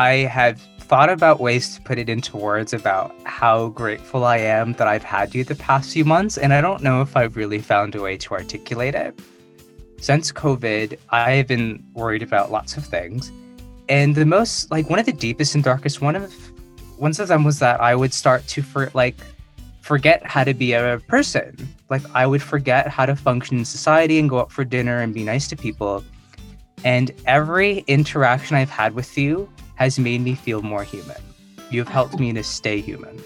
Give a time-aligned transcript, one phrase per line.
[0.00, 4.72] I have thought about ways to put it into words about how grateful I am
[4.78, 7.58] that I've had you the past few months, and I don't know if I've really
[7.58, 9.20] found a way to articulate it.
[9.98, 13.30] Since COVID, I've been worried about lots of things.
[13.90, 16.32] And the most like one of the deepest and darkest one of
[16.96, 19.18] one of them was that I would start to for like
[19.82, 21.68] forget how to be a person.
[21.90, 25.12] Like I would forget how to function in society and go out for dinner and
[25.12, 26.02] be nice to people.
[26.84, 29.46] And every interaction I've had with you
[29.80, 31.16] has made me feel more human.
[31.70, 33.18] You've helped me to stay human.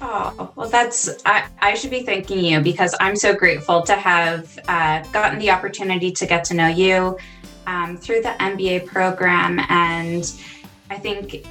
[0.00, 4.56] Oh, well, that's, I, I should be thanking you because I'm so grateful to have
[4.68, 7.18] uh, gotten the opportunity to get to know you
[7.66, 9.58] um, through the MBA program.
[9.68, 10.32] And
[10.90, 11.44] I think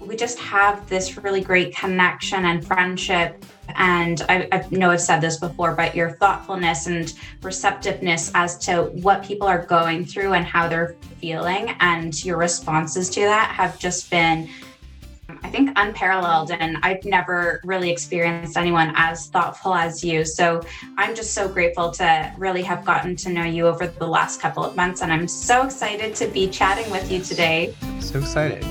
[0.00, 3.44] we just have this really great connection and friendship.
[3.76, 7.12] And I, I, know I've said this before, but your thoughtfulness and
[7.42, 13.08] receptiveness as to what people are going through and how they're feeling and your responses
[13.10, 14.48] to that have just been
[15.42, 20.24] I think unparalleled, and I've never really experienced anyone as thoughtful as you.
[20.24, 20.62] So
[20.96, 24.64] I'm just so grateful to really have gotten to know you over the last couple
[24.64, 27.74] of months, and I'm so excited to be chatting with you today.
[28.00, 28.64] So excited.